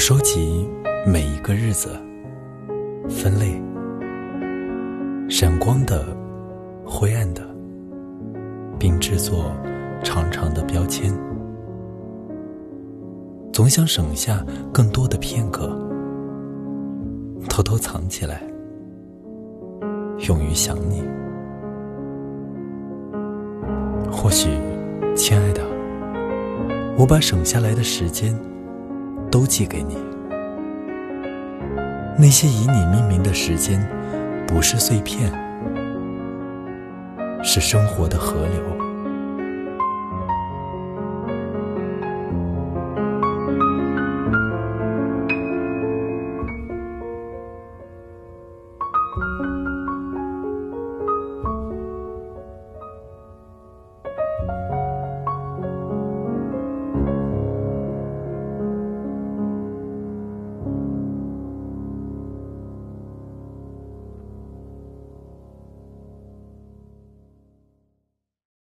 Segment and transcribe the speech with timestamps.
[0.00, 0.66] 收集
[1.06, 1.90] 每一个日子，
[3.06, 3.60] 分类，
[5.28, 6.06] 闪光的，
[6.86, 7.46] 灰暗的，
[8.78, 9.52] 并制作
[10.02, 11.12] 长长的标签。
[13.52, 14.42] 总想省下
[14.72, 15.68] 更多的片刻，
[17.50, 18.42] 偷偷藏起来，
[20.26, 21.02] 用于想你。
[24.10, 24.48] 或许，
[25.14, 25.62] 亲爱的，
[26.96, 28.34] 我把省下来的时间
[29.30, 29.96] 都寄给你。
[32.18, 33.80] 那些以你命名的时间，
[34.46, 35.32] 不是碎片，
[37.42, 38.89] 是生活的河流。